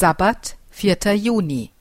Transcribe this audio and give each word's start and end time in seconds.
Sabbat, 0.00 0.56
4. 0.70 1.16
Juni. 1.16 1.72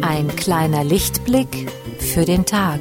Ein 0.00 0.28
kleiner 0.36 0.84
Lichtblick 0.84 1.68
für 1.98 2.24
den 2.24 2.46
Tag. 2.46 2.78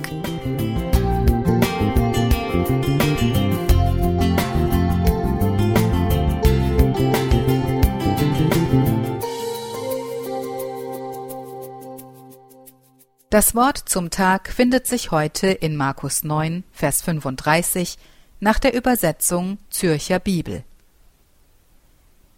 Das 13.38 13.54
Wort 13.54 13.78
zum 13.78 14.10
Tag 14.10 14.52
findet 14.52 14.88
sich 14.88 15.12
heute 15.12 15.50
in 15.50 15.76
Markus 15.76 16.24
9, 16.24 16.64
Vers 16.72 17.04
35 17.04 18.00
nach 18.40 18.58
der 18.58 18.74
Übersetzung 18.74 19.60
Zürcher 19.70 20.18
Bibel. 20.18 20.64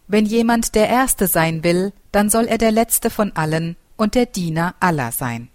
Wenn 0.10 0.26
jemand 0.26 0.76
der 0.76 0.90
Erste 0.90 1.28
sein 1.28 1.64
will, 1.64 1.94
dann 2.12 2.30
soll 2.30 2.48
er 2.48 2.58
der 2.58 2.74
Letzte 2.74 3.10
von 3.10 3.32
allen 3.34 3.78
und 3.96 4.14
der 4.14 4.26
Diener 4.26 4.76
aller 4.82 5.14
sein. 5.14 5.48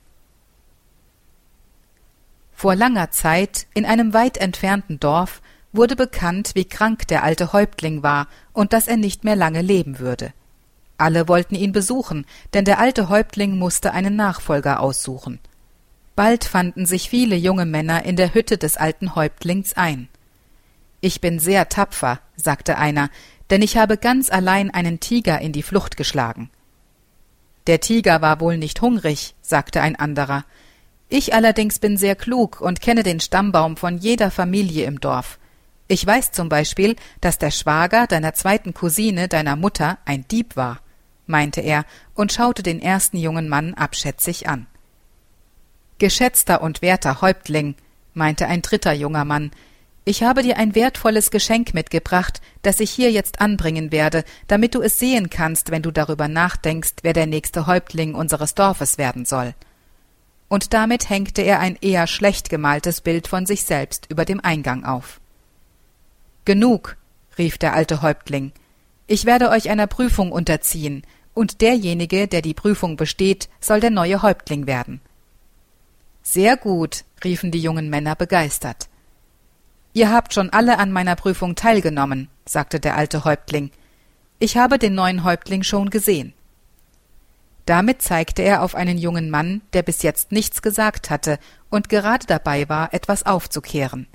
Vor 2.55 2.75
langer 2.75 3.11
Zeit, 3.11 3.67
in 3.75 3.85
einem 3.85 4.15
weit 4.15 4.39
entfernten 4.39 4.99
Dorf, 4.99 5.43
wurde 5.75 5.95
bekannt, 5.95 6.53
wie 6.55 6.65
krank 6.65 7.07
der 7.09 7.23
alte 7.23 7.53
Häuptling 7.53 8.03
war 8.03 8.29
und 8.55 8.73
dass 8.73 8.89
er 8.89 8.97
nicht 8.97 9.25
mehr 9.25 9.37
lange 9.37 9.61
leben 9.61 9.99
würde. 9.99 10.33
Alle 11.05 11.29
wollten 11.29 11.55
ihn 11.55 11.73
besuchen, 11.73 12.25
denn 12.55 12.65
der 12.65 12.79
alte 12.79 13.11
Häuptling 13.11 13.59
musste 13.59 13.93
einen 13.93 14.17
Nachfolger 14.17 14.81
aussuchen. 14.81 15.39
Bald 16.17 16.45
fanden 16.45 16.87
sich 16.87 17.11
viele 17.11 17.37
junge 17.37 17.67
Männer 17.67 18.07
in 18.07 18.17
der 18.17 18.33
Hütte 18.33 18.57
des 18.57 18.79
alten 18.79 19.15
Häuptlings 19.15 19.75
ein. 19.75 20.09
Ich 21.03 21.21
bin 21.21 21.39
sehr 21.39 21.69
tapfer, 21.69 22.21
sagte 22.37 22.79
einer, 22.79 23.11
denn 23.51 23.61
ich 23.61 23.77
habe 23.77 23.99
ganz 23.99 24.31
allein 24.31 24.71
einen 24.71 24.99
Tiger 24.99 25.43
in 25.43 25.53
die 25.53 25.63
Flucht 25.63 25.99
geschlagen. 25.99 26.49
Der 27.67 27.81
Tiger 27.81 28.23
war 28.23 28.41
wohl 28.41 28.57
nicht 28.57 28.81
hungrig, 28.81 29.35
sagte 29.43 29.83
ein 29.83 29.97
anderer. 29.97 30.47
Ich 31.11 31.35
allerdings 31.35 31.81
bin 31.81 31.99
sehr 31.99 32.17
klug 32.17 32.63
und 32.63 32.81
kenne 32.81 33.03
den 33.03 33.21
Stammbaum 33.21 33.77
von 33.77 33.99
jeder 33.99 34.31
Familie 34.31 34.87
im 34.87 35.01
Dorf. 35.01 35.39
Ich 35.87 36.07
weiß 36.07 36.33
zum 36.33 36.49
Beispiel, 36.49 36.97
dass 37.21 37.37
der 37.37 37.51
Schwager 37.51 38.07
deiner 38.07 38.33
zweiten 38.33 38.73
Cousine 38.73 39.29
deiner 39.29 39.57
Mutter 39.57 39.99
ein 40.07 40.27
Dieb 40.29 40.57
war 40.57 40.81
meinte 41.27 41.61
er 41.61 41.85
und 42.15 42.33
schaute 42.33 42.63
den 42.63 42.81
ersten 42.81 43.17
jungen 43.17 43.49
Mann 43.49 43.75
abschätzig 43.75 44.49
an. 44.49 44.67
Geschätzter 45.99 46.63
und 46.63 46.83
werter 46.83 47.21
Häuptling, 47.21 47.77
meinte 48.13 48.47
ein 48.47 48.63
dritter 48.63 48.93
junger 48.93 49.25
Mann, 49.25 49.51
ich 50.07 50.23
habe 50.23 50.43
dir 50.43 50.59
ein 50.59 50.75
wertvolles 50.75 51.31
Geschenk 51.31 51.73
mitgebracht, 51.73 52.43
das 52.61 52.79
ich 52.81 52.91
hier 52.91 53.11
jetzt 53.11 53.41
anbringen 53.41 53.91
werde, 53.91 54.25
damit 54.49 54.75
du 54.75 54.83
es 54.83 54.99
sehen 54.99 55.31
kannst, 55.31 55.71
wenn 55.71 55.81
du 55.81 55.91
darüber 55.91 56.29
nachdenkst, 56.29 56.97
wer 57.03 57.15
der 57.15 57.27
nächste 57.27 57.67
Häuptling 57.67 58.15
unseres 58.15 58.55
Dorfes 58.55 58.99
werden 58.99 59.25
soll. 59.25 59.55
Und 60.49 60.75
damit 60.75 61.09
hängte 61.09 61.41
er 61.41 61.59
ein 61.59 61.79
eher 61.81 62.07
schlecht 62.07 62.51
gemaltes 62.51 63.01
Bild 63.01 63.29
von 63.29 63.47
sich 63.47 63.65
selbst 63.65 64.07
über 64.11 64.27
dem 64.27 64.41
Eingang 64.41 64.85
auf. 64.85 65.21
Genug, 66.45 66.99
rief 67.39 67.57
der 67.57 67.73
alte 67.73 68.03
Häuptling, 68.03 68.53
ich 69.07 69.25
werde 69.25 69.51
euch 69.51 69.71
einer 69.71 69.87
Prüfung 69.87 70.33
unterziehen, 70.33 71.03
und 71.35 71.61
derjenige, 71.61 72.29
der 72.29 72.43
die 72.43 72.55
Prüfung 72.55 72.97
besteht, 72.97 73.49
soll 73.61 73.81
der 73.81 73.91
neue 73.91 74.23
Häuptling 74.23 74.67
werden. 74.67 75.01
Sehr 76.23 76.57
gut, 76.57 77.05
riefen 77.23 77.51
die 77.51 77.61
jungen 77.61 77.91
Männer 77.91 78.15
begeistert. 78.15 78.89
Ihr 79.93 80.11
habt 80.11 80.33
schon 80.33 80.51
alle 80.51 80.79
an 80.79 80.91
meiner 80.91 81.17
Prüfung 81.17 81.55
teilgenommen, 81.55 82.29
sagte 82.47 82.81
der 82.81 82.97
alte 82.97 83.25
Häuptling. 83.25 83.71
Ich 84.39 84.57
habe 84.57 84.79
den 84.79 84.95
neuen 84.95 85.25
Häuptling 85.25 85.63
schon 85.63 85.91
gesehen. 85.91 86.33
Damit 87.67 88.03
zeigte 88.03 88.43
er 88.43 88.63
auf 88.63 88.75
einen 88.75 88.99
jungen 88.99 89.31
Mann, 89.31 89.63
der 89.73 89.83
bis 89.83 90.03
jetzt 90.03 90.33
nichts 90.33 90.63
gesagt 90.63 91.11
hatte 91.11 91.39
und 91.71 91.89
gerade 91.89 92.27
dabei 92.27 92.69
war, 92.69 92.93
etwas 92.93 93.25
aufzukehren. 93.25 94.07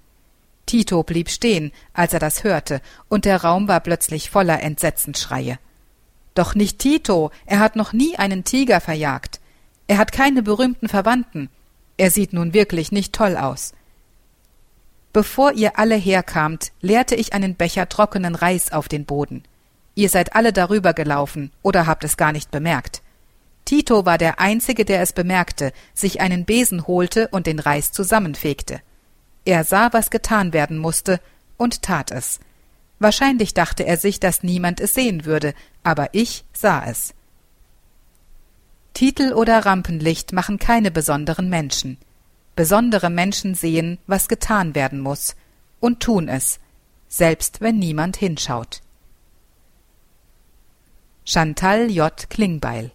Tito 0.69 1.01
blieb 1.01 1.31
stehen, 1.31 1.71
als 1.93 2.13
er 2.13 2.19
das 2.19 2.43
hörte, 2.43 2.79
und 3.07 3.25
der 3.25 3.41
Raum 3.41 3.67
war 3.67 3.79
plötzlich 3.79 4.29
voller 4.29 4.61
Entsetzensschreie. 4.61 5.57
Doch 6.35 6.53
nicht 6.53 6.77
Tito, 6.77 7.31
er 7.47 7.57
hat 7.57 7.75
noch 7.75 7.91
nie 7.91 8.17
einen 8.19 8.43
Tiger 8.43 8.79
verjagt. 8.79 9.39
Er 9.87 9.97
hat 9.97 10.11
keine 10.11 10.43
berühmten 10.43 10.87
Verwandten. 10.87 11.49
Er 11.97 12.11
sieht 12.11 12.33
nun 12.33 12.53
wirklich 12.53 12.91
nicht 12.91 13.13
toll 13.13 13.35
aus. 13.35 13.73
Bevor 15.11 15.53
ihr 15.53 15.79
alle 15.79 15.95
herkamt, 15.95 16.71
leerte 16.81 17.15
ich 17.15 17.33
einen 17.33 17.55
Becher 17.55 17.89
trockenen 17.89 18.35
Reis 18.35 18.71
auf 18.71 18.87
den 18.87 19.05
Boden. 19.05 19.41
Ihr 19.95 20.09
seid 20.09 20.35
alle 20.35 20.53
darüber 20.53 20.93
gelaufen 20.93 21.51
oder 21.63 21.87
habt 21.87 22.03
es 22.03 22.15
gar 22.15 22.31
nicht 22.31 22.51
bemerkt. 22.51 23.01
Tito 23.65 24.05
war 24.05 24.19
der 24.19 24.39
Einzige, 24.39 24.85
der 24.85 25.01
es 25.01 25.13
bemerkte, 25.13 25.73
sich 25.95 26.21
einen 26.21 26.45
Besen 26.45 26.85
holte 26.85 27.27
und 27.29 27.47
den 27.47 27.57
Reis 27.57 27.91
zusammenfegte. 27.91 28.81
Er 29.49 29.63
sah, 29.63 29.91
was 29.93 30.11
getan 30.11 30.53
werden 30.53 30.77
musste, 30.77 31.19
und 31.57 31.81
tat 31.81 32.11
es. 32.11 32.39
Wahrscheinlich 32.99 33.55
dachte 33.55 33.83
er 33.83 33.97
sich, 33.97 34.19
dass 34.19 34.43
niemand 34.43 34.79
es 34.79 34.93
sehen 34.93 35.25
würde, 35.25 35.55
aber 35.81 36.09
ich 36.13 36.45
sah 36.53 36.85
es. 36.85 37.15
Titel 38.93 39.33
oder 39.33 39.65
Rampenlicht 39.65 40.33
machen 40.33 40.59
keine 40.59 40.91
besonderen 40.91 41.49
Menschen. 41.49 41.97
Besondere 42.55 43.09
Menschen 43.09 43.55
sehen, 43.55 43.97
was 44.05 44.27
getan 44.27 44.75
werden 44.75 44.99
muss, 44.99 45.35
und 45.79 45.99
tun 45.99 46.27
es, 46.27 46.59
selbst 47.07 47.59
wenn 47.59 47.79
niemand 47.79 48.17
hinschaut. 48.17 48.81
Chantal 51.25 51.89
J. 51.89 52.29
Klingbeil 52.29 52.91